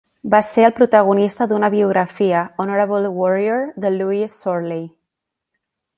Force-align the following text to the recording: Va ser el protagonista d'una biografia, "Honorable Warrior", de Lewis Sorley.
Va 0.33 0.37
ser 0.45 0.63
el 0.69 0.71
protagonista 0.79 1.47
d'una 1.51 1.69
biografia, 1.75 2.41
"Honorable 2.65 3.11
Warrior", 3.19 3.61
de 3.85 3.93
Lewis 3.99 4.37
Sorley. 4.43 4.85